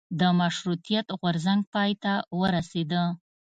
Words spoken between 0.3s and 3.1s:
مشروطیت غورځنګ پای ته ورسیده.